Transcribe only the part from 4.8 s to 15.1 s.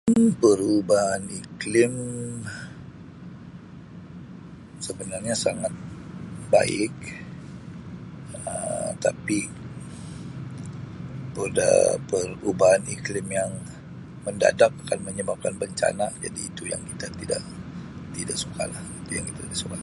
sebenarnya sangat baik Um tapi perubahan iklim yang mendadak akan